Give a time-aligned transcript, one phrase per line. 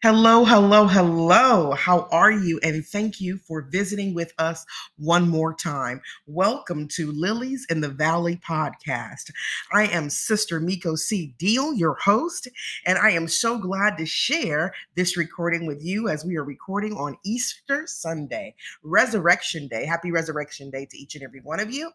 [0.00, 1.72] Hello, hello, hello.
[1.72, 2.60] How are you?
[2.62, 4.64] And thank you for visiting with us
[4.96, 6.00] one more time.
[6.24, 9.32] Welcome to Lilies in the Valley podcast.
[9.72, 11.34] I am Sister Miko C.
[11.36, 12.46] Deal, your host,
[12.86, 16.92] and I am so glad to share this recording with you as we are recording
[16.92, 18.54] on Easter Sunday,
[18.84, 19.84] Resurrection Day.
[19.84, 21.90] Happy Resurrection Day to each and every one of you.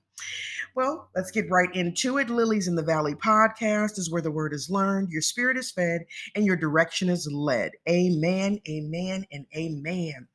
[0.75, 2.31] Well, let's get right into it.
[2.31, 6.05] Lilies in the Valley podcast is where the word is learned, your spirit is fed,
[6.35, 7.73] and your direction is led.
[7.87, 10.27] Amen, amen, and amen.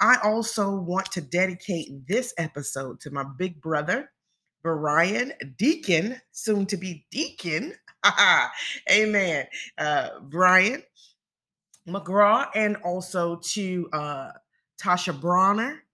[0.00, 4.10] I also want to dedicate this episode to my big brother,
[4.62, 7.74] Brian Deacon, soon to be Deacon.
[8.90, 9.46] amen.
[9.78, 10.82] Uh, Brian
[11.88, 14.30] McGraw, and also to uh,
[14.78, 15.84] Tasha Bronner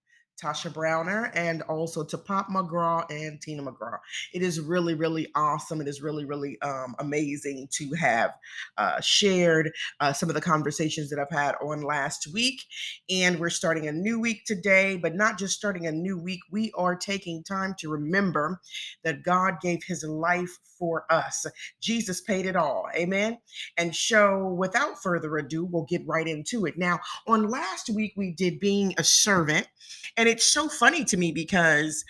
[0.40, 3.98] Tasha Browner, and also to Pop McGraw and Tina McGraw.
[4.32, 5.80] It is really, really awesome.
[5.80, 8.34] It is really, really um, amazing to have
[8.76, 12.62] uh, shared uh, some of the conversations that I've had on last week.
[13.08, 16.72] And we're starting a new week today, but not just starting a new week, we
[16.76, 18.60] are taking time to remember
[19.04, 21.46] that God gave his life for us.
[21.80, 22.86] Jesus paid it all.
[22.94, 23.38] Amen.
[23.76, 26.76] And so, without further ado, we'll get right into it.
[26.76, 29.68] Now, on last week, we did being a servant.
[30.16, 32.04] And it's so funny to me because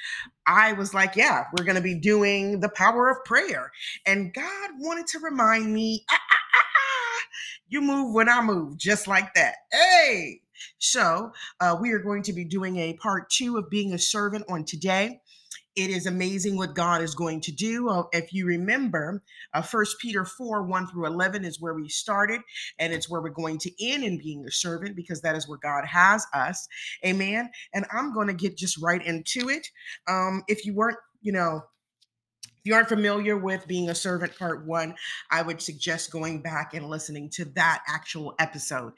[0.47, 3.73] I was like, yeah, we're going to be doing the power of prayer.
[4.07, 7.27] And God wanted to remind me, ah, ah, ah, ah
[7.69, 9.57] you move when I move, just like that.
[9.73, 10.41] Hey.
[10.79, 14.45] So, uh, we are going to be doing a part two of being a servant
[14.49, 15.21] on today
[15.77, 17.89] it is amazing what God is going to do.
[17.91, 22.41] Uh, if you remember, uh, First Peter 4 1 through 11 is where we started,
[22.79, 25.59] and it's where we're going to end in being a servant because that is where
[25.59, 26.67] God has us.
[27.05, 27.51] Amen.
[27.75, 29.69] And I'm going to get just right into it.
[30.09, 31.63] Um, if you weren't, you know,
[32.67, 34.95] if you aren't familiar with being a servant part one,
[35.31, 38.93] I would suggest going back and listening to that actual episode.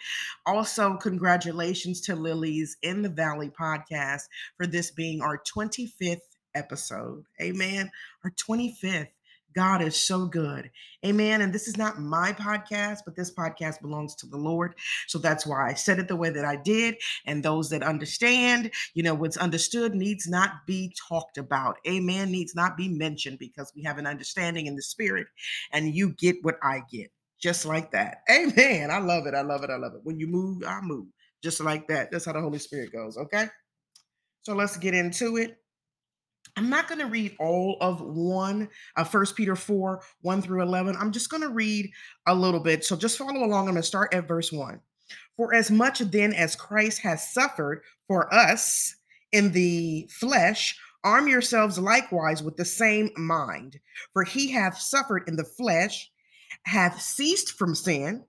[0.46, 4.22] Also, congratulations to Lilies in the Valley podcast
[4.56, 6.20] for this being our 25th
[6.58, 7.24] episode.
[7.40, 7.90] Amen.
[8.24, 9.08] Our 25th.
[9.54, 10.70] God is so good.
[11.04, 11.40] Amen.
[11.40, 14.74] And this is not my podcast, but this podcast belongs to the Lord.
[15.06, 16.96] So that's why I said it the way that I did.
[17.26, 21.78] And those that understand, you know, what's understood needs not be talked about.
[21.88, 22.30] Amen.
[22.30, 25.26] Needs not be mentioned because we have an understanding in the spirit
[25.72, 27.10] and you get what I get.
[27.40, 28.22] Just like that.
[28.30, 28.90] Amen.
[28.90, 29.34] I love it.
[29.34, 29.70] I love it.
[29.70, 30.00] I love it.
[30.04, 31.06] When you move, I move.
[31.42, 32.10] Just like that.
[32.10, 33.16] That's how the Holy Spirit goes.
[33.16, 33.46] Okay.
[34.42, 35.58] So let's get into it.
[36.58, 40.96] I'm not going to read all of one, uh, 1 Peter 4, 1 through 11.
[40.98, 41.88] I'm just going to read
[42.26, 42.84] a little bit.
[42.84, 43.68] So just follow along.
[43.68, 44.80] I'm going to start at verse 1.
[45.36, 48.96] For as much then as Christ has suffered for us
[49.30, 53.78] in the flesh, arm yourselves likewise with the same mind.
[54.12, 56.10] For he hath suffered in the flesh,
[56.64, 58.24] hath ceased from sin,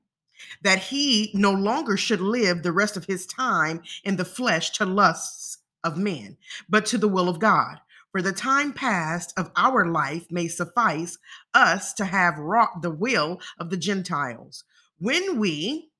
[0.62, 4.86] that he no longer should live the rest of his time in the flesh to
[4.86, 6.38] lusts of men,
[6.70, 7.80] but to the will of God.
[8.12, 11.18] For the time past of our life may suffice
[11.54, 14.64] us to have wrought the will of the Gentiles.
[14.98, 15.92] When we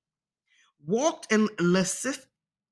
[0.86, 2.26] walked in lasciv-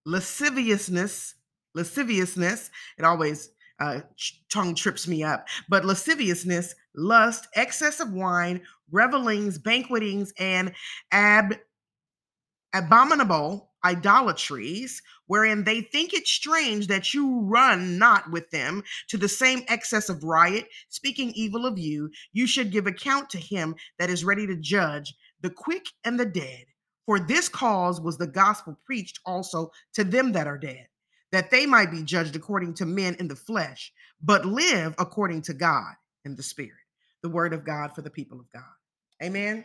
[0.05, 1.35] lasciviousness,
[1.75, 4.01] lasciviousness, it always uh,
[4.49, 8.61] tongue trips me up, but lasciviousness, lust, excess of wine,
[8.91, 10.73] revelings, banquetings, and
[11.11, 11.59] ab-
[12.73, 19.29] abominable idolatries, wherein they think it strange that you run not with them to the
[19.29, 24.09] same excess of riot, speaking evil of you, you should give account to him that
[24.09, 26.65] is ready to judge the quick and the dead.
[27.05, 30.87] For this cause was the gospel preached also to them that are dead,
[31.31, 35.53] that they might be judged according to men in the flesh, but live according to
[35.53, 35.93] God
[36.25, 36.73] in the spirit.
[37.23, 38.63] The word of God for the people of God.
[39.23, 39.63] Amen.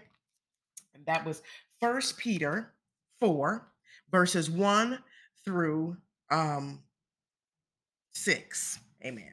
[0.94, 1.42] And that was
[1.80, 2.72] First Peter
[3.20, 3.71] 4
[4.12, 4.98] verses 1
[5.44, 5.96] through
[6.30, 6.80] um,
[8.12, 8.78] 6.
[9.04, 9.32] Amen.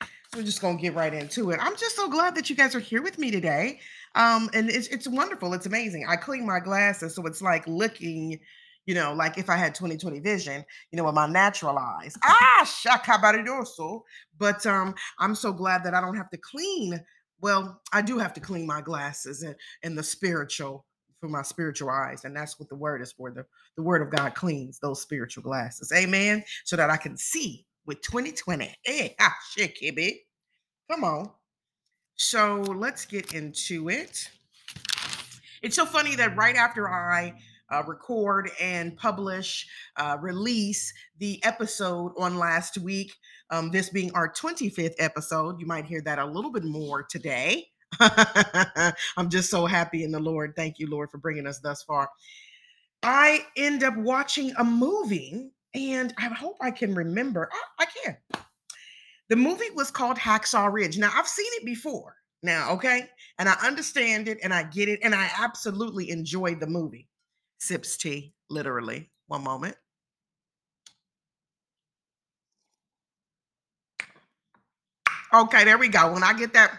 [0.00, 1.58] So we're just going to get right into it.
[1.60, 3.80] I'm just so glad that you guys are here with me today.
[4.14, 5.52] Um, and it's, it's wonderful.
[5.54, 6.06] It's amazing.
[6.08, 8.38] I clean my glasses, so it's like looking,
[8.86, 12.16] you know, like if I had 2020 vision, you know, with my natural eyes.
[12.24, 14.02] Ah, shakabaridoso.
[14.38, 16.98] But um, I'm so glad that I don't have to clean.
[17.40, 20.86] Well, I do have to clean my glasses and, and the spiritual
[21.22, 22.24] for my spiritual eyes.
[22.24, 23.30] And that's what the word is for.
[23.30, 23.46] The,
[23.76, 25.92] the word of God cleans those spiritual glasses.
[25.96, 26.42] Amen.
[26.64, 28.74] So that I can see with 2020.
[28.84, 30.16] Hey, ah, shit, kibby.
[30.90, 31.30] Come on.
[32.16, 34.28] So let's get into it.
[35.62, 37.34] It's so funny that right after I
[37.70, 39.64] uh, record and publish,
[39.96, 43.14] uh, release the episode on last week,
[43.50, 47.68] um, this being our 25th episode, you might hear that a little bit more today.
[49.16, 50.54] I'm just so happy in the Lord.
[50.56, 52.08] Thank you, Lord, for bringing us thus far.
[53.02, 57.50] I end up watching a movie, and I hope I can remember.
[57.52, 58.16] I, I can.
[59.28, 60.98] The movie was called Hacksaw Ridge.
[60.98, 63.08] Now, I've seen it before now, okay?
[63.38, 67.08] And I understand it and I get it, and I absolutely enjoyed the movie.
[67.58, 69.10] Sips tea, literally.
[69.28, 69.76] One moment.
[75.34, 76.12] Okay, there we go.
[76.12, 76.72] When I get that,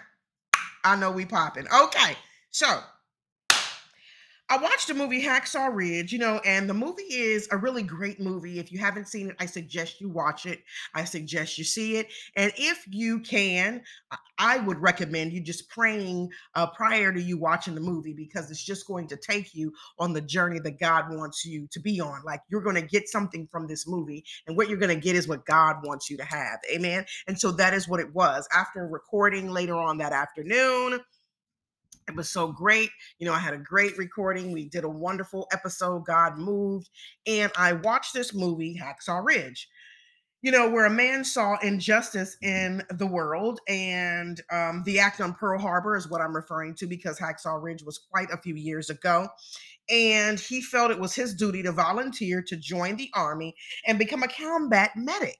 [0.84, 1.66] I know we popping.
[1.68, 2.16] Okay,
[2.52, 2.82] so
[4.54, 8.20] I watched the movie Hacksaw Ridge, you know, and the movie is a really great
[8.20, 8.60] movie.
[8.60, 10.64] If you haven't seen it, I suggest you watch it.
[10.94, 12.14] I suggest you see it.
[12.36, 13.82] And if you can,
[14.38, 18.64] I would recommend you just praying uh, prior to you watching the movie because it's
[18.64, 22.22] just going to take you on the journey that God wants you to be on.
[22.24, 25.16] Like you're going to get something from this movie, and what you're going to get
[25.16, 26.60] is what God wants you to have.
[26.72, 27.06] Amen.
[27.26, 28.48] And so that is what it was.
[28.54, 31.00] After recording later on that afternoon,
[32.08, 32.90] it was so great.
[33.20, 34.52] You know, I had a great recording.
[34.52, 36.06] We did a wonderful episode.
[36.06, 36.90] God moved.
[37.26, 39.68] And I watched this movie, Hacksaw Ridge,
[40.42, 43.60] you know, where a man saw injustice in the world.
[43.68, 47.84] And um, the act on Pearl Harbor is what I'm referring to because Hacksaw Ridge
[47.84, 49.28] was quite a few years ago.
[49.90, 53.56] And he felt it was his duty to volunteer to join the army
[53.86, 55.40] and become a combat medic.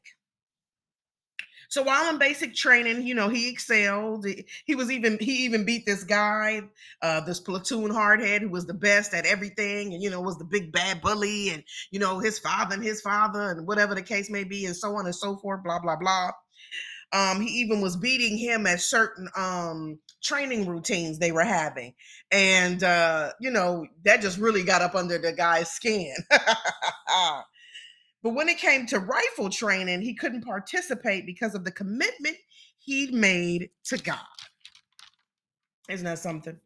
[1.74, 4.28] So while in basic training, you know, he excelled.
[4.66, 6.62] He was even he even beat this guy,
[7.02, 10.46] uh, this platoon hardhead who was the best at everything, and you know was the
[10.46, 14.30] big bad bully, and you know his father and his father, and whatever the case
[14.30, 15.64] may be, and so on and so forth.
[15.64, 16.30] Blah blah blah.
[17.12, 21.96] Um, he even was beating him at certain um, training routines they were having,
[22.32, 26.14] and uh, you know that just really got up under the guy's skin.
[28.24, 32.38] But when it came to rifle training, he couldn't participate because of the commitment
[32.80, 34.18] he'd made to God.
[35.90, 36.58] Isn't that something?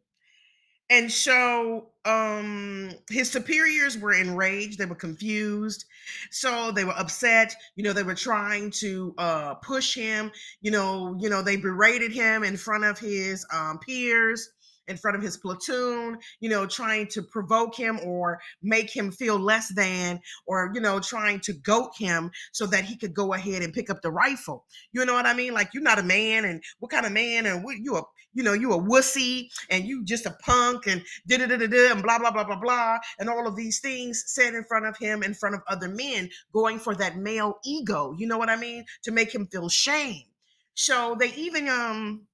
[0.90, 5.84] And so um his superiors were enraged, they were confused.
[6.30, 10.30] So they were upset, you know, they were trying to uh push him,
[10.62, 14.48] you know, you know, they berated him in front of his um peers
[14.88, 19.38] in front of his platoon, you know, trying to provoke him or make him feel
[19.38, 23.62] less than, or, you know, trying to goat him so that he could go ahead
[23.62, 24.64] and pick up the rifle.
[24.92, 25.54] You know what I mean?
[25.54, 28.02] Like, you're not a man, and what kind of man, and what, you a,
[28.34, 31.92] you know, you a wussy, and you just a punk, and da da da da
[31.92, 34.96] and blah, blah, blah, blah, blah, and all of these things said in front of
[34.98, 38.14] him, in front of other men, going for that male ego.
[38.16, 38.84] You know what I mean?
[39.04, 40.22] To make him feel shame.
[40.74, 42.27] So they even um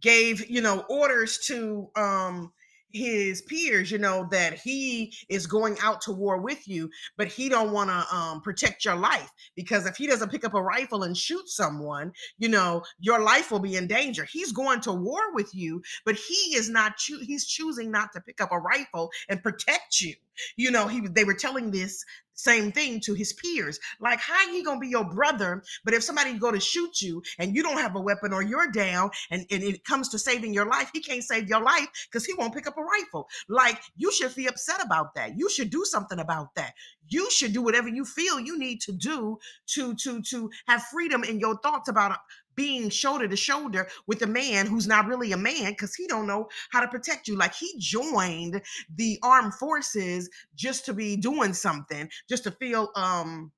[0.00, 2.52] gave you know orders to um
[2.92, 7.48] his peers you know that he is going out to war with you but he
[7.48, 11.04] don't want to um, protect your life because if he doesn't pick up a rifle
[11.04, 14.26] and shoot someone you know your life will be in danger.
[14.30, 18.20] He's going to war with you but he is not cho- he's choosing not to
[18.20, 20.14] pick up a rifle and protect you.
[20.56, 22.04] You know he they were telling this
[22.42, 23.78] same thing to his peers.
[24.00, 25.62] Like, how he gonna be your brother?
[25.84, 28.70] But if somebody go to shoot you and you don't have a weapon or you're
[28.70, 32.24] down and, and it comes to saving your life, he can't save your life because
[32.24, 33.28] he won't pick up a rifle.
[33.48, 35.38] Like, you should be upset about that.
[35.38, 36.74] You should do something about that.
[37.08, 39.38] You should do whatever you feel you need to do
[39.74, 42.18] to to to have freedom in your thoughts about
[42.60, 46.26] being shoulder to shoulder with a man who's not really a man because he don't
[46.26, 47.34] know how to protect you.
[47.34, 48.60] Like he joined
[48.94, 53.50] the armed forces just to be doing something just to feel um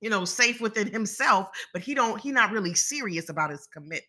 [0.00, 4.02] you know safe within himself but he don't he not really serious about his commitment.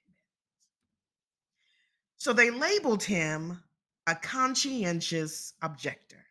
[2.17, 3.61] So they labeled him
[4.07, 6.25] a conscientious objector.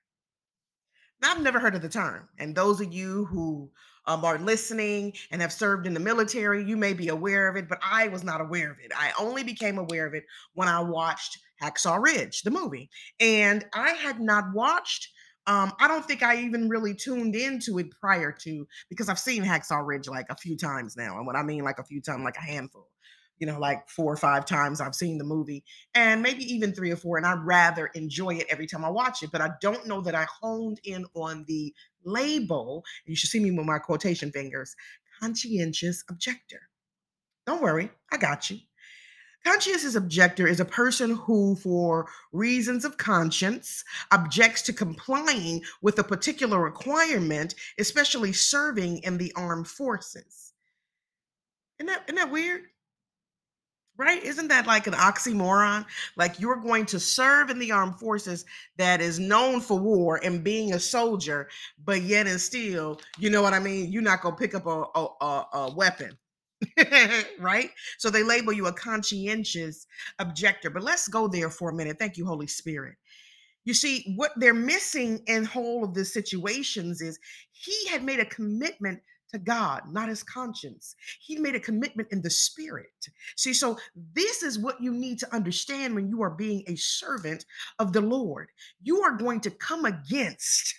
[1.22, 3.70] Now i've never heard of the term and those of you who
[4.06, 7.68] um, are listening and have served in the military, you may be aware of it,
[7.68, 8.92] but I was not aware of it.
[8.96, 12.90] I only became aware of it when I watched Hacksaw Ridge, the movie.
[13.20, 15.08] And I had not watched
[15.46, 19.44] um, I don't think I even really tuned into it prior to because I've seen
[19.44, 21.18] Hacksaw Ridge like a few times now.
[21.18, 22.88] And what I mean, like a few times, like a handful
[23.38, 25.64] you know, like four or five times I've seen the movie,
[25.94, 29.22] and maybe even three or four, and I rather enjoy it every time I watch
[29.22, 29.30] it.
[29.32, 31.74] But I don't know that I honed in on the
[32.04, 32.84] label.
[33.06, 34.74] You should see me with my quotation fingers
[35.20, 36.60] conscientious objector.
[37.46, 38.58] Don't worry, I got you.
[39.44, 46.04] Conscientious objector is a person who, for reasons of conscience, objects to complying with a
[46.04, 50.54] particular requirement, especially serving in the armed forces.
[51.78, 52.62] Isn't that, isn't that weird?
[53.96, 54.22] Right?
[54.24, 55.86] Isn't that like an oxymoron?
[56.16, 58.44] Like you're going to serve in the armed forces
[58.76, 61.48] that is known for war and being a soldier,
[61.84, 63.92] but yet and still, you know what I mean?
[63.92, 66.18] You're not going to pick up a, a, a, weapon.
[67.38, 67.70] right?
[67.98, 69.86] So they label you a conscientious
[70.18, 70.70] objector.
[70.70, 71.98] But let's go there for a minute.
[71.98, 72.96] Thank you, Holy Spirit.
[73.64, 77.18] You see, what they're missing in whole of the situations is
[77.52, 79.00] he had made a commitment
[79.34, 80.94] to God, not his conscience.
[81.20, 83.08] He made a commitment in the spirit.
[83.36, 83.78] See, so
[84.14, 87.44] this is what you need to understand when you are being a servant
[87.78, 88.48] of the Lord.
[88.82, 90.74] You are going to come against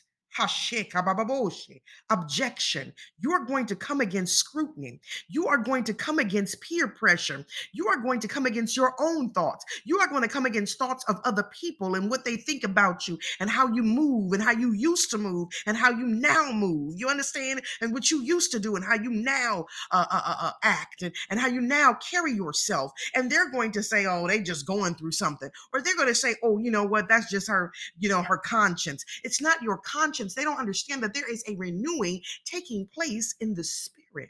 [2.09, 2.93] objection.
[3.19, 4.99] You are going to come against scrutiny.
[5.27, 7.45] You are going to come against peer pressure.
[7.73, 9.65] You are going to come against your own thoughts.
[9.85, 13.07] You are going to come against thoughts of other people and what they think about
[13.07, 16.51] you and how you move and how you used to move and how you now
[16.51, 16.95] move.
[16.97, 17.61] You understand?
[17.81, 21.01] And what you used to do and how you now uh, uh, uh, uh, act
[21.01, 22.91] and, and how you now carry yourself.
[23.13, 25.49] And they're going to say, oh, they just going through something.
[25.73, 27.07] Or they're going to say, oh, you know what?
[27.07, 29.05] That's just her, you know, her conscience.
[29.23, 33.53] It's not your conscience they don't understand that there is a renewing taking place in
[33.53, 34.29] the spirit.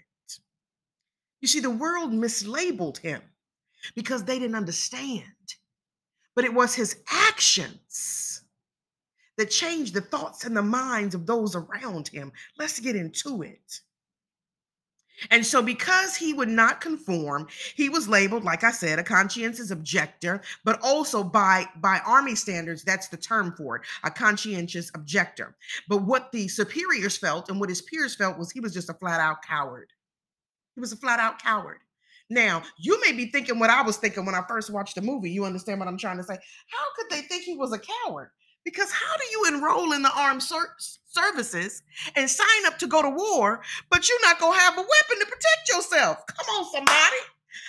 [1.41, 3.21] You see, the world mislabeled him
[3.95, 5.23] because they didn't understand.
[6.35, 8.41] But it was his actions
[9.37, 12.31] that changed the thoughts and the minds of those around him.
[12.57, 13.79] Let's get into it.
[15.31, 19.71] And so, because he would not conform, he was labeled, like I said, a conscientious
[19.71, 25.55] objector, but also by, by army standards, that's the term for it, a conscientious objector.
[25.87, 28.93] But what the superiors felt and what his peers felt was he was just a
[28.93, 29.91] flat out coward.
[30.75, 31.77] He was a flat out coward.
[32.29, 35.29] Now, you may be thinking what I was thinking when I first watched the movie.
[35.29, 36.33] You understand what I'm trying to say?
[36.33, 38.31] How could they think he was a coward?
[38.65, 40.75] Because how do you enroll in the armed ser-
[41.07, 41.83] services
[42.15, 45.19] and sign up to go to war, but you're not going to have a weapon
[45.19, 46.25] to protect yourself?
[46.27, 47.17] Come on, somebody.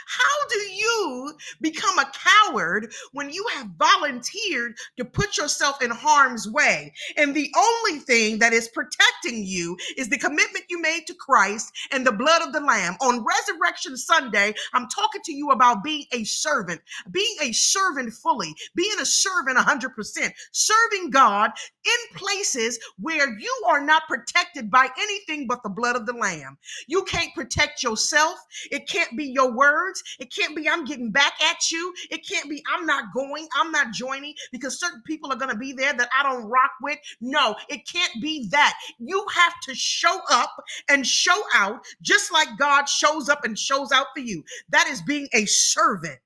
[0.07, 6.49] How do you become a coward when you have volunteered to put yourself in harm's
[6.49, 6.93] way?
[7.17, 11.73] And the only thing that is protecting you is the commitment you made to Christ
[11.93, 12.97] and the blood of the Lamb.
[13.01, 18.55] On Resurrection Sunday, I'm talking to you about being a servant, being a servant fully,
[18.75, 21.51] being a servant 100%, serving God
[21.85, 26.59] in places where you are not protected by anything but the blood of the Lamb.
[26.87, 28.37] You can't protect yourself,
[28.71, 30.03] it can't be your words.
[30.19, 31.93] It can't be I'm getting back at you.
[32.11, 35.59] It can't be I'm not going, I'm not joining because certain people are going to
[35.59, 36.99] be there that I don't rock with.
[37.21, 38.75] No, it can't be that.
[38.99, 43.93] You have to show up and show out just like God shows up and shows
[43.93, 44.43] out for you.
[44.71, 46.19] That is being a servant.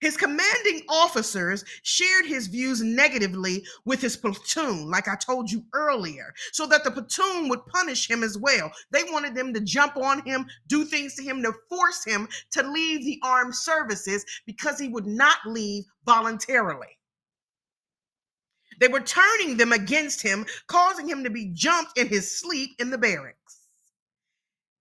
[0.00, 6.32] His commanding officers shared his views negatively with his platoon, like I told you earlier,
[6.52, 8.70] so that the platoon would punish him as well.
[8.90, 12.62] They wanted them to jump on him, do things to him, to force him to
[12.62, 16.96] leave the armed services because he would not leave voluntarily.
[18.80, 22.90] They were turning them against him, causing him to be jumped in his sleep in
[22.90, 23.37] the barracks.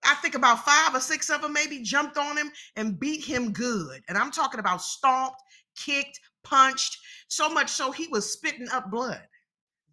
[0.07, 3.51] I think about five or six of them maybe jumped on him and beat him
[3.51, 4.01] good.
[4.07, 5.41] And I'm talking about stomped,
[5.75, 6.97] kicked, punched,
[7.27, 9.21] so much so he was spitting up blood,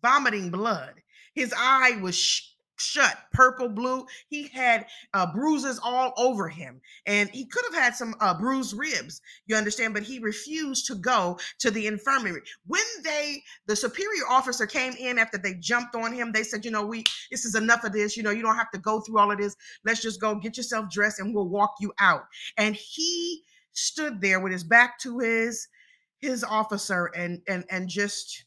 [0.02, 0.94] vomiting blood.
[1.35, 4.07] His eye was shut, purple, blue.
[4.28, 8.76] He had uh, bruises all over him, and he could have had some uh, bruised
[8.76, 9.21] ribs.
[9.47, 9.95] You understand?
[9.95, 12.43] But he refused to go to the infirmary.
[12.66, 16.71] When they, the superior officer came in after they jumped on him, they said, "You
[16.71, 18.16] know, we this is enough of this.
[18.16, 19.57] You know, you don't have to go through all of this.
[19.85, 22.25] Let's just go get yourself dressed, and we'll walk you out."
[22.57, 25.69] And he stood there with his back to his
[26.21, 28.45] his officer and and and just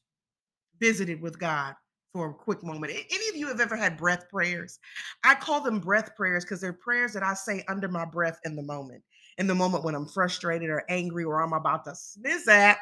[0.79, 1.75] visited with God
[2.17, 2.91] for a quick moment.
[2.91, 4.79] Any of you have ever had breath prayers?
[5.23, 8.55] I call them breath prayers because they're prayers that I say under my breath in
[8.55, 9.03] the moment.
[9.37, 12.79] In the moment when I'm frustrated or angry or I'm about to sniz at.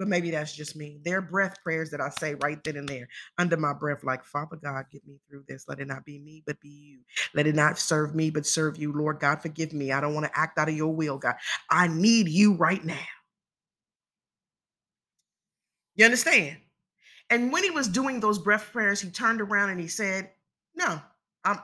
[0.00, 0.98] But maybe that's just me.
[1.04, 3.06] They're breath prayers that I say right then and there
[3.38, 5.66] under my breath, like, Father God, get me through this.
[5.68, 6.98] Let it not be me, but be you.
[7.34, 8.92] Let it not serve me, but serve you.
[8.92, 9.92] Lord God, forgive me.
[9.92, 11.36] I don't want to act out of your will, God.
[11.70, 12.98] I need you right now.
[15.94, 16.56] You understand?
[17.32, 20.30] And when he was doing those breath prayers, he turned around and he said,
[20.76, 21.00] No,
[21.44, 21.60] I'm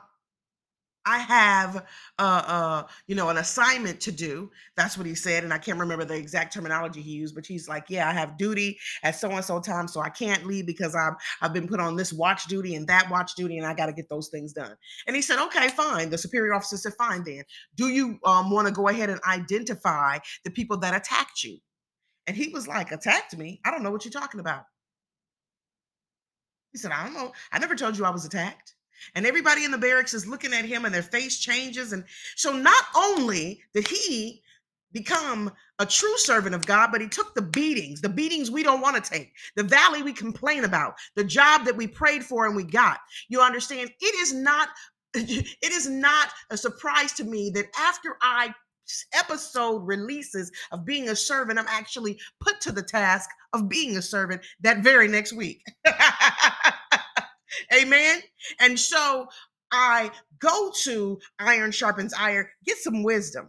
[1.05, 1.87] I have
[2.19, 4.51] uh uh you know an assignment to do.
[4.79, 5.45] That's what he said.
[5.45, 8.39] And I can't remember the exact terminology he used, but he's like, Yeah, I have
[8.39, 11.81] duty at so and so time, so I can't leave because I'm I've been put
[11.81, 14.75] on this watch duty and that watch duty, and I gotta get those things done.
[15.07, 16.09] And he said, Okay, fine.
[16.09, 17.43] The superior officer said, Fine then.
[17.77, 21.59] Do you um want to go ahead and identify the people that attacked you?
[22.27, 23.61] And he was like, Attacked me?
[23.67, 24.65] I don't know what you're talking about.
[26.73, 27.33] He said, I don't know.
[27.53, 28.75] I never told you I was attacked.
[29.15, 31.93] And everybody in the barracks is looking at him and their face changes.
[31.93, 32.05] And
[32.37, 34.43] so not only did he
[34.93, 38.81] become a true servant of God, but he took the beatings, the beatings we don't
[38.81, 42.57] want to take, the valley we complain about, the job that we prayed for and
[42.57, 42.99] we got.
[43.29, 43.91] You understand?
[44.01, 44.69] It is not
[45.15, 48.55] it is not a surprise to me that after I
[49.13, 54.03] episode releases of being a servant, I'm actually put to the task of being a
[54.03, 55.63] servant that very next week.
[57.75, 58.21] Amen.
[58.61, 59.29] And so
[59.71, 63.49] I go to Iron Sharpens Iron, get some wisdom.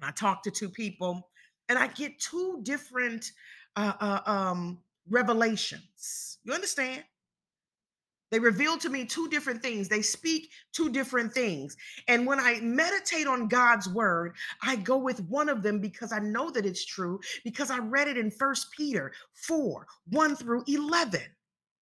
[0.00, 1.28] And I talk to two people,
[1.68, 3.30] and I get two different
[3.76, 6.38] uh, uh, um, revelations.
[6.44, 7.04] You understand?
[8.32, 9.88] They reveal to me two different things.
[9.88, 11.76] They speak two different things.
[12.08, 16.18] And when I meditate on God's word, I go with one of them because I
[16.18, 21.20] know that it's true, because I read it in First Peter 4 1 through 11.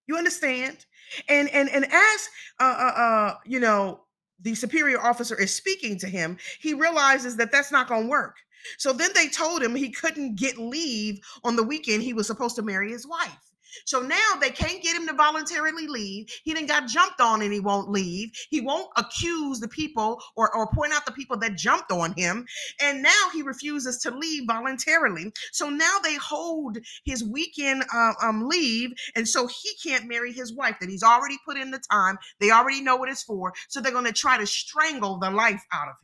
[0.08, 0.86] You understand?
[1.28, 2.28] And and and as
[2.58, 4.00] uh, uh, uh you know,
[4.40, 8.34] the superior officer is speaking to him, he realizes that that's not going to work.
[8.76, 12.56] So then they told him he couldn't get leave on the weekend he was supposed
[12.56, 13.49] to marry his wife.
[13.84, 16.28] So now they can't get him to voluntarily leave.
[16.44, 18.30] He didn't got jumped on and he won't leave.
[18.50, 22.46] He won't accuse the people or, or point out the people that jumped on him.
[22.80, 25.32] And now he refuses to leave voluntarily.
[25.52, 28.92] So now they hold his weekend uh, um, leave.
[29.16, 32.18] And so he can't marry his wife that he's already put in the time.
[32.40, 33.52] They already know what it's for.
[33.68, 35.94] So they're going to try to strangle the life out of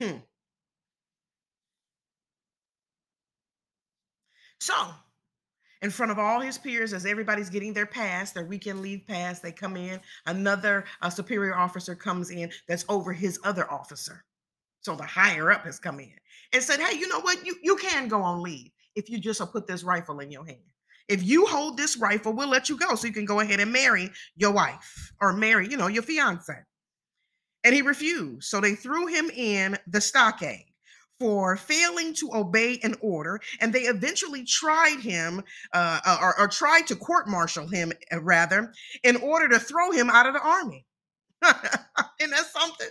[0.00, 0.14] him.
[0.14, 0.18] Hmm.
[4.60, 4.74] So
[5.84, 9.40] in front of all his peers as everybody's getting their pass, their weekend leave pass.
[9.40, 10.00] They come in.
[10.24, 14.24] Another uh, superior officer comes in that's over his other officer.
[14.80, 16.14] So the higher up has come in
[16.54, 17.44] and said, Hey, you know what?
[17.44, 20.62] You, you can go on leave if you just put this rifle in your hand.
[21.06, 23.70] If you hold this rifle, we'll let you go so you can go ahead and
[23.70, 26.54] marry your wife or marry, you know, your fiance.
[27.62, 28.44] And he refused.
[28.44, 30.64] So they threw him in the stockade
[31.20, 35.42] for failing to obey an order, and they eventually tried him
[35.72, 40.10] uh, or, or, tried to court martial him, uh, rather, in order to throw him
[40.10, 40.84] out of the army.
[41.42, 42.88] and that's something.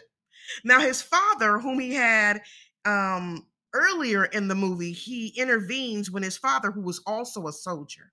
[0.64, 2.42] Now, his father, whom he had
[2.86, 8.12] um, earlier in the movie, he intervenes when his father, who was also a soldier,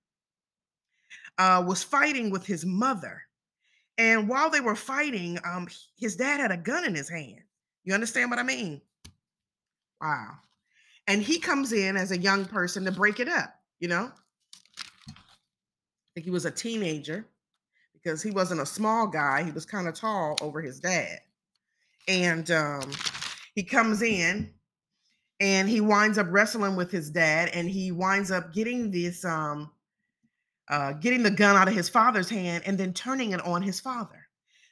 [1.37, 3.21] uh, was fighting with his mother.
[3.97, 7.41] And while they were fighting, um, his dad had a gun in his hand.
[7.83, 8.81] You understand what I mean?
[10.01, 10.31] Wow.
[11.07, 14.11] And he comes in as a young person to break it up, you know?
[15.09, 15.13] I
[16.13, 17.25] think he was a teenager
[17.93, 19.43] because he wasn't a small guy.
[19.43, 21.19] He was kind of tall over his dad.
[22.07, 22.91] And um,
[23.55, 24.51] he comes in
[25.41, 29.71] and he winds up wrestling with his dad and he winds up getting this um
[30.69, 33.79] uh getting the gun out of his father's hand and then turning it on his
[33.79, 34.27] father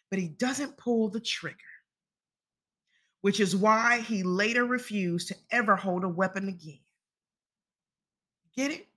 [0.09, 1.57] but he doesn't pull the trigger
[3.21, 6.79] which is why he later refused to ever hold a weapon again.
[8.55, 8.87] Get it?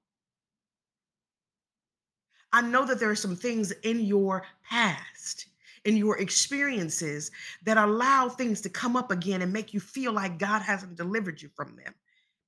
[2.52, 5.46] I know that there are some things in your past,
[5.85, 7.30] in your experiences,
[7.64, 11.40] that allow things to come up again and make you feel like God hasn't delivered
[11.40, 11.94] you from them.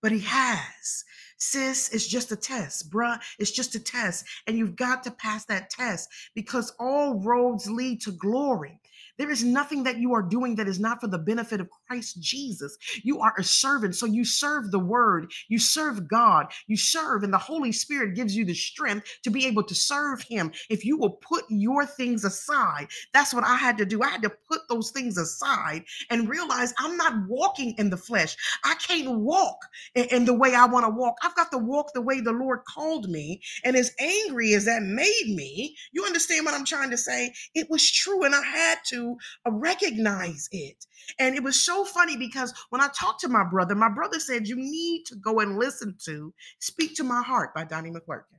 [0.02, 1.04] But He has.
[1.38, 2.90] Sis, it's just a test.
[2.90, 4.26] Bruh, it's just a test.
[4.46, 8.80] And you've got to pass that test because all roads lead to glory.
[9.16, 12.20] There is nothing that you are doing that is not for the benefit of Christ
[12.20, 12.76] Jesus.
[13.02, 17.32] You are a servant, so you serve the word, you serve God, you serve, and
[17.32, 20.52] the Holy Spirit gives you the strength to be able to serve Him.
[20.70, 24.02] If you will put your things aside, that's what I had to do.
[24.02, 28.36] I had to put those things aside and realize I'm not walking in the flesh.
[28.64, 29.58] I can't walk
[29.94, 31.16] in, in the way I want to walk.
[31.22, 33.40] I've got to walk the way the Lord called me.
[33.64, 37.32] And as angry as that made me, you understand what I'm trying to say?
[37.54, 39.16] It was true, and I had to
[39.46, 40.86] recognize it.
[41.18, 44.46] And it was so funny because when I talked to my brother, my brother said,
[44.46, 48.38] You need to go and listen to Speak to My Heart by Donnie McClurkin.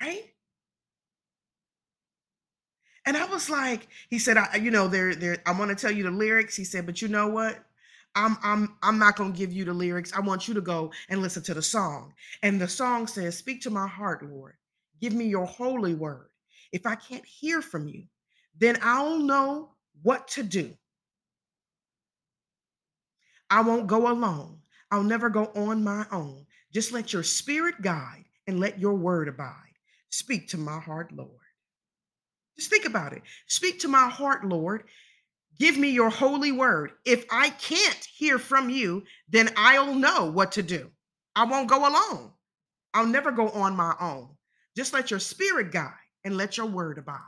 [0.00, 0.24] Right?
[3.06, 5.92] And I was like, he said, I, you know, there, there, I want to tell
[5.92, 6.56] you the lyrics.
[6.56, 7.64] He said, but you know what?
[8.16, 10.12] I'm I'm I'm not gonna give you the lyrics.
[10.16, 12.14] I want you to go and listen to the song.
[12.42, 14.54] And the song says, Speak to my heart, Lord.
[15.00, 16.30] Give me your holy word.
[16.72, 18.04] If I can't hear from you,
[18.58, 20.74] then I'll know what to do.
[23.50, 24.58] I won't go alone.
[24.90, 26.46] I'll never go on my own.
[26.72, 29.54] Just let your spirit guide and let your word abide.
[30.10, 31.30] Speak to my heart, Lord.
[32.56, 33.22] Just think about it.
[33.46, 34.84] Speak to my heart, Lord.
[35.58, 36.92] Give me your holy word.
[37.04, 40.90] If I can't hear from you, then I'll know what to do.
[41.34, 42.32] I won't go alone.
[42.94, 44.28] I'll never go on my own.
[44.76, 45.92] Just let your spirit guide
[46.24, 47.20] and let your word abide.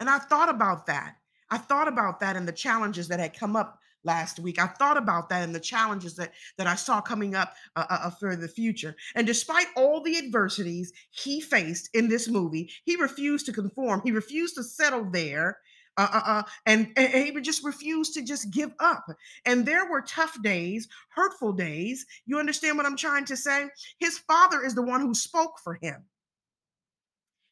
[0.00, 1.16] And I thought about that.
[1.50, 4.58] I thought about that and the challenges that had come up last week.
[4.58, 7.98] I thought about that and the challenges that that I saw coming up uh, uh,
[8.02, 8.94] uh, for the future.
[9.14, 14.02] And despite all the adversities he faced in this movie, he refused to conform.
[14.04, 15.58] He refused to settle there
[15.96, 19.06] Uh, uh, uh, and, and he just refused to just give up.
[19.46, 22.04] And there were tough days, hurtful days.
[22.26, 23.68] You understand what I'm trying to say?
[24.00, 26.02] His father is the one who spoke for him.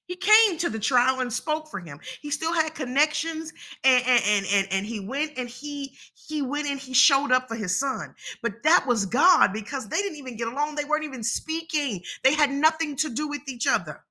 [0.07, 2.01] He came to the trial and spoke for him.
[2.21, 3.53] He still had connections
[3.85, 7.57] and and and, and he went and he he went and he showed up for
[7.57, 8.15] his son.
[8.43, 10.75] But that was God because they didn't even get along.
[10.75, 12.03] They weren't even speaking.
[12.25, 14.05] They had nothing to do with each other.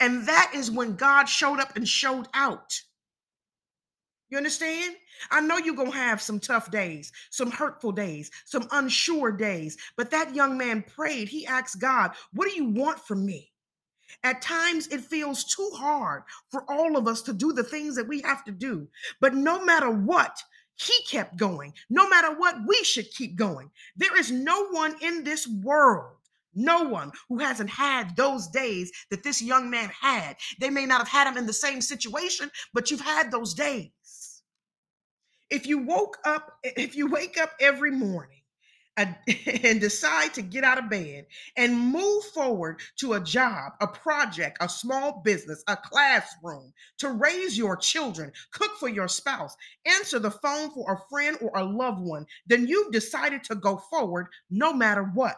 [0.00, 2.80] And that is when God showed up and showed out.
[4.28, 4.96] You understand?
[5.30, 9.76] I know you're going to have some tough days, some hurtful days, some unsure days.
[9.96, 11.28] But that young man prayed.
[11.28, 13.52] He asked God, What do you want from me?
[14.22, 18.08] At times, it feels too hard for all of us to do the things that
[18.08, 18.88] we have to do.
[19.20, 20.42] But no matter what,
[20.74, 21.72] he kept going.
[21.88, 23.70] No matter what, we should keep going.
[23.96, 26.16] There is no one in this world,
[26.54, 30.36] no one who hasn't had those days that this young man had.
[30.60, 34.42] They may not have had him in the same situation, but you've had those days.
[35.48, 38.40] If you woke up, if you wake up every morning
[38.98, 44.56] and decide to get out of bed and move forward to a job, a project,
[44.60, 49.54] a small business, a classroom, to raise your children, cook for your spouse,
[49.84, 53.76] answer the phone for a friend or a loved one, then you've decided to go
[53.76, 55.36] forward no matter what.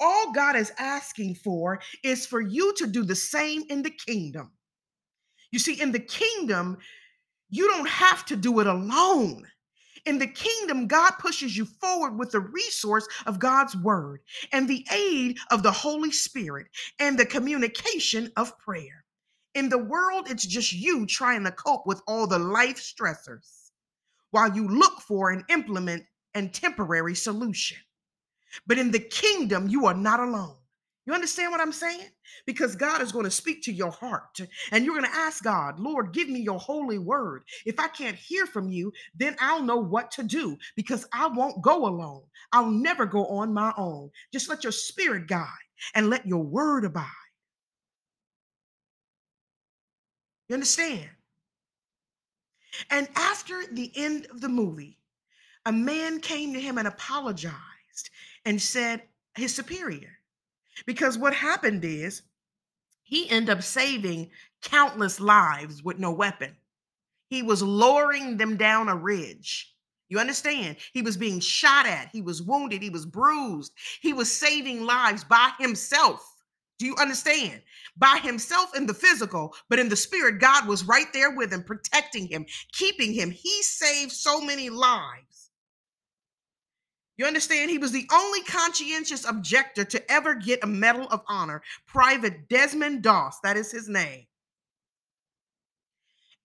[0.00, 4.50] All God is asking for is for you to do the same in the kingdom.
[5.52, 6.78] You see, in the kingdom,
[7.50, 9.46] you don't have to do it alone.
[10.06, 14.20] In the kingdom, God pushes you forward with the resource of God's word
[14.52, 16.66] and the aid of the Holy Spirit
[16.98, 19.04] and the communication of prayer.
[19.54, 23.70] In the world, it's just you trying to cope with all the life stressors
[24.30, 27.78] while you look for and implement a temporary solution.
[28.66, 30.59] But in the kingdom, you are not alone.
[31.06, 32.08] You understand what I'm saying?
[32.46, 34.38] Because God is going to speak to your heart
[34.70, 37.42] and you're going to ask God, Lord, give me your holy word.
[37.64, 41.62] If I can't hear from you, then I'll know what to do because I won't
[41.62, 42.22] go alone.
[42.52, 44.10] I'll never go on my own.
[44.32, 45.48] Just let your spirit guide
[45.94, 47.06] and let your word abide.
[50.48, 51.08] You understand?
[52.90, 54.98] And after the end of the movie,
[55.66, 58.10] a man came to him and apologized
[58.44, 59.02] and said,
[59.36, 60.19] his superior,
[60.86, 62.22] because what happened is
[63.02, 64.30] he ended up saving
[64.62, 66.56] countless lives with no weapon.
[67.28, 69.74] He was lowering them down a ridge.
[70.08, 70.76] You understand?
[70.92, 73.72] He was being shot at, he was wounded, he was bruised.
[74.00, 76.26] He was saving lives by himself.
[76.78, 77.62] Do you understand?
[77.96, 81.62] By himself in the physical, but in the spirit, God was right there with him,
[81.62, 83.30] protecting him, keeping him.
[83.30, 85.29] He saved so many lives
[87.20, 87.70] you understand?
[87.70, 91.62] He was the only conscientious objector to ever get a Medal of Honor.
[91.86, 94.26] Private Desmond Doss, that is his name.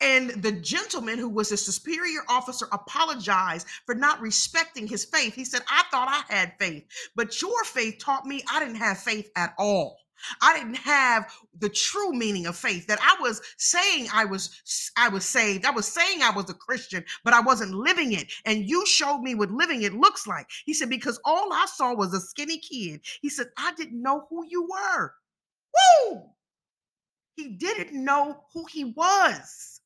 [0.02, 5.34] And the gentleman who was his superior officer apologized for not respecting his faith.
[5.34, 6.84] He said, I thought I had faith,
[7.16, 9.98] but your faith taught me I didn't have faith at all.
[10.42, 15.10] I didn't have the true meaning of faith that I was saying I was I
[15.10, 15.66] was saved.
[15.66, 18.32] I was saying I was a Christian, but I wasn't living it.
[18.46, 20.48] And you showed me what living it looks like.
[20.66, 23.02] He said because all I saw was a skinny kid.
[23.22, 25.14] He said I didn't know who you were.
[26.10, 26.24] Woo!
[27.36, 29.82] He didn't know who he was.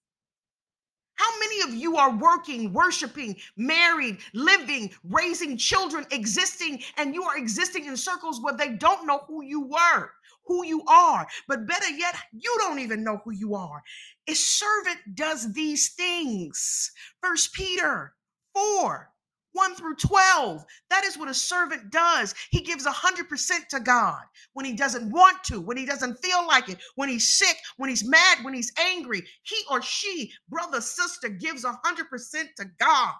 [1.19, 7.37] How many of you are working, worshiping, married, living, raising children, existing, and you are
[7.37, 10.11] existing in circles where they don't know who you were?
[10.49, 11.27] Who you are.
[11.47, 13.83] But better yet, you don't even know who you are.
[14.27, 16.91] A servant does these things.
[17.21, 18.15] First Peter
[18.55, 19.11] 4
[19.53, 20.63] 1 through 12.
[20.89, 22.33] That is what a servant does.
[22.51, 24.21] He gives 100% to God
[24.53, 27.89] when he doesn't want to, when he doesn't feel like it, when he's sick, when
[27.89, 29.23] he's mad, when he's angry.
[29.43, 31.75] He or she, brother, sister, gives 100%
[32.57, 33.13] to God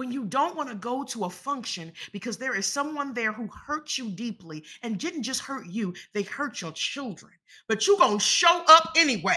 [0.00, 3.46] when you don't want to go to a function because there is someone there who
[3.48, 7.30] hurt you deeply and didn't just hurt you, they hurt your children.
[7.68, 9.36] But you're going to show up anyway,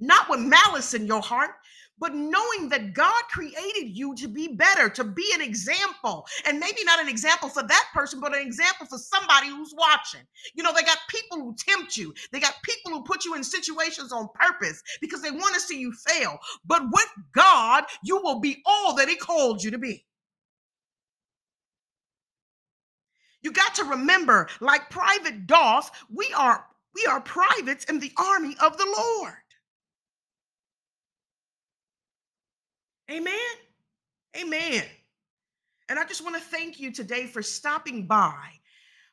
[0.00, 1.52] not with malice in your heart,
[2.00, 6.82] but knowing that God created you to be better, to be an example, and maybe
[6.84, 10.22] not an example for that person, but an example for somebody who's watching.
[10.54, 13.44] You know, they got people who tempt you, they got people who put you in
[13.44, 16.38] situations on purpose because they want to see you fail.
[16.64, 20.06] But with God, you will be all that He called you to be.
[23.42, 28.56] You got to remember, like Private Doss, we are we are privates in the army
[28.60, 29.34] of the Lord.
[33.10, 33.34] Amen.
[34.36, 34.84] Amen.
[35.88, 38.59] And I just want to thank you today for stopping by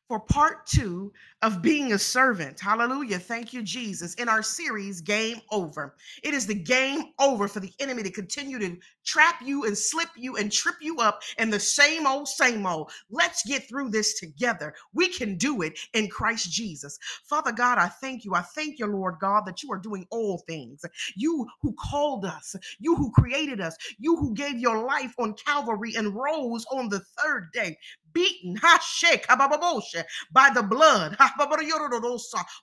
[0.08, 2.60] for part two of being a servant.
[2.60, 3.20] Hallelujah.
[3.20, 4.14] Thank you, Jesus.
[4.16, 5.96] In our series, Game Over.
[6.24, 10.10] It is the game over for the enemy to continue to trap you and slip
[10.16, 12.92] you and trip you up in the same old, same old.
[13.10, 14.74] Let's get through this together.
[14.94, 16.98] We can do it in Christ Jesus.
[17.26, 18.34] Father God, I thank you.
[18.34, 20.84] I thank you, Lord God, that you are doing all things.
[21.16, 25.94] You who called us, you who created us, you who gave your life on Calvary
[25.96, 27.78] and rose on the third day
[28.18, 28.56] beaten
[30.32, 31.18] by the blood.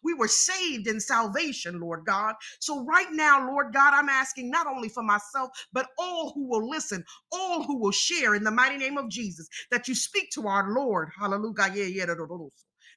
[0.03, 2.35] We were saved in salvation, Lord God.
[2.61, 6.69] So, right now, Lord God, I'm asking not only for myself, but all who will
[6.69, 10.49] listen, all who will share in the mighty name of Jesus, that you speak to
[10.49, 11.11] our Lord.
[11.19, 11.55] Hallelujah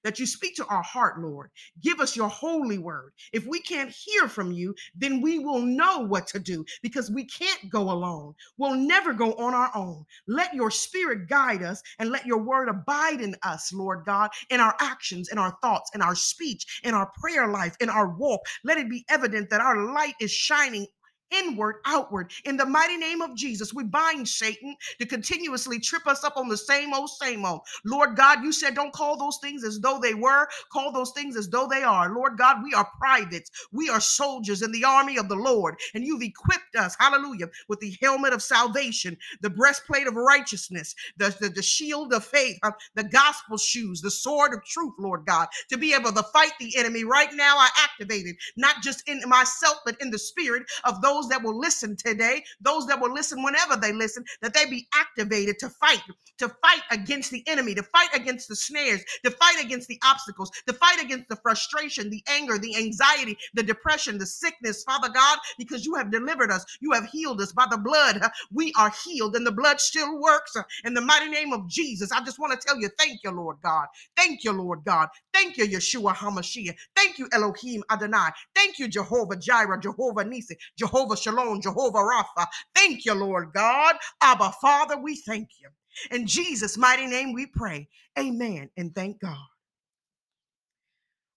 [0.04, 1.50] that you speak to our heart, Lord.
[1.82, 3.14] Give us your holy word.
[3.34, 7.26] If we can't hear from you, then we will know what to do because we
[7.26, 8.34] can't go alone.
[8.58, 10.06] We'll never go on our own.
[10.28, 14.60] Let your spirit guide us and let your word abide in us, Lord God, in
[14.60, 18.42] our actions, in our thoughts, in our speech, in our prayer life, in our walk.
[18.64, 20.88] Let it be evident that our light is shining
[21.32, 22.32] inward, outward.
[22.46, 26.48] In the mighty name of Jesus, we bind Satan to continuously trip us up on
[26.48, 27.62] the same old, same old.
[27.86, 31.36] Lord God, you said don't call those things as though they were, call those things
[31.38, 32.14] as though they are.
[32.14, 33.52] Lord God, we are privates.
[33.72, 37.80] We are soldiers in the army of the Lord, and you've equipped us, hallelujah, with
[37.80, 42.72] the helmet of salvation, the breastplate of righteousness, the, the, the shield of faith, uh,
[42.96, 46.78] the gospel shoes, the sword of truth, Lord God, to be able to fight the
[46.78, 47.04] enemy.
[47.04, 51.30] Right now, I activated, not just in myself, but in the spirit of those those
[51.30, 55.58] that will listen today, those that will listen whenever they listen, that they be activated
[55.60, 56.02] to fight,
[56.38, 60.52] to fight against the enemy, to fight against the snares, to fight against the obstacles,
[60.68, 65.40] to fight against the frustration, the anger, the anxiety, the depression, the sickness, Father God,
[65.58, 66.66] because you have delivered us.
[66.82, 68.22] You have healed us by the blood.
[68.52, 70.56] We are healed, and the blood still works.
[70.86, 73.58] In the mighty name of Jesus, I just want to tell you, thank you, Lord
[73.64, 73.88] God.
[74.16, 75.10] Thank you, Lord God.
[75.34, 76.76] Thank you, Yeshua HaMashiach.
[76.96, 78.30] Thank you, Elohim Adonai.
[78.56, 82.46] Thank you, Jehovah Jireh, Jehovah Nisi, Jehovah Shalom, Jehovah Rapha.
[82.76, 83.96] Thank you, Lord God.
[84.22, 85.70] Abba, Father, we thank you.
[86.12, 87.88] In Jesus' mighty name we pray.
[88.18, 88.70] Amen.
[88.78, 89.38] And thank God.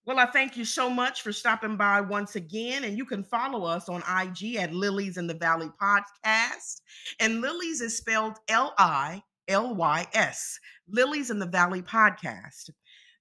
[0.07, 2.85] Well, I thank you so much for stopping by once again.
[2.85, 6.81] And you can follow us on IG at Lilies in the Valley Podcast.
[7.21, 12.71] And Lilies is spelled L I L Y S, Lilies in the Valley Podcast.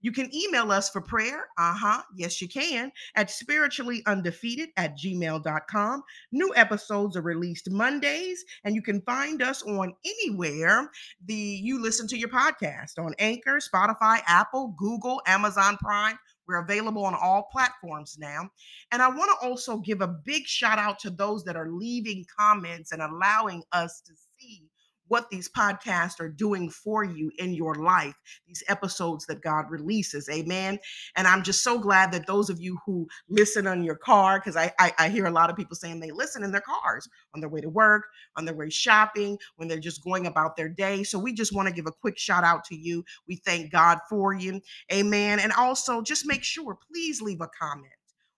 [0.02, 1.48] You can email us for prayer.
[1.58, 2.02] Uh huh.
[2.16, 6.04] Yes, you can at spiritually undefeated at gmail.com.
[6.32, 10.90] New episodes are released Mondays, and you can find us on anywhere
[11.26, 16.18] the you listen to your podcast on Anchor, Spotify, Apple, Google, Amazon Prime.
[16.48, 18.50] We're available on all platforms now.
[18.92, 22.26] And I want to also give a big shout out to those that are leaving
[22.40, 24.64] comments and allowing us to see
[25.10, 28.16] what these podcasts are doing for you in your life,
[28.48, 30.30] these episodes that God releases.
[30.30, 30.80] Amen.
[31.16, 34.56] And I'm just so glad that those of you who listen on your car, because
[34.56, 37.42] I, I, I, hear a lot of people saying they listen in their cars on
[37.42, 38.06] their way to work,
[38.38, 41.04] on their way shopping, when they're just going about their day.
[41.04, 43.04] So we just want to give a quick shout out to you.
[43.28, 44.62] We thank God for you.
[44.94, 45.40] Amen.
[45.40, 47.92] And also just make sure, please leave a comment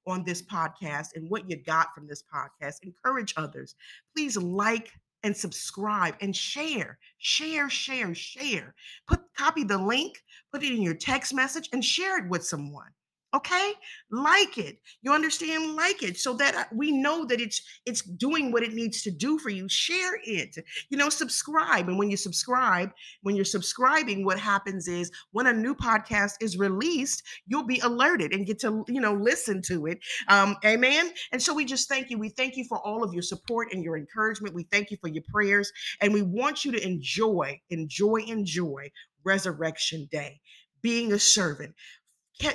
[0.08, 2.78] on this podcast and what you got from this podcast.
[2.84, 3.76] Encourage others.
[4.16, 4.92] Please like,
[5.24, 8.74] and subscribe and share, share, share, share.
[9.08, 12.90] Put copy the link, put it in your text message and share it with someone
[13.34, 13.74] okay?
[14.12, 14.78] Like it.
[15.02, 15.76] You understand?
[15.76, 16.17] Like it.
[16.17, 19.50] So that uh, we know that it's it's doing what it needs to do for
[19.50, 19.67] you.
[19.70, 20.58] Share it.
[20.89, 21.88] You know subscribe.
[21.88, 22.91] And when you subscribe
[23.22, 28.34] when you're subscribing what happens is when a new podcast is released you'll be alerted
[28.34, 30.00] and get to you know listen to it.
[30.28, 31.12] Um amen?
[31.32, 32.17] And so we just thank you.
[32.17, 34.56] We thank you for all of your support and your encouragement.
[34.56, 35.72] We thank you for your prayers.
[36.02, 38.91] And we want you to enjoy enjoy enjoy
[39.24, 40.39] resurrection day.
[40.82, 41.76] Being a servant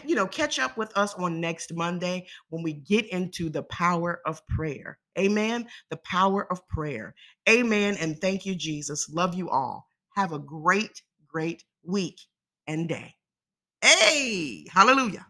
[0.07, 4.20] you know, catch up with us on next Monday when we get into the power
[4.27, 4.99] of prayer.
[5.18, 5.68] Amen.
[5.90, 7.14] The power of prayer.
[7.49, 7.96] Amen.
[8.01, 9.09] And thank you, Jesus.
[9.11, 9.88] Love you all.
[10.16, 12.20] Have a great, great week
[12.66, 13.14] and day.
[13.83, 15.27] Hey, hallelujah.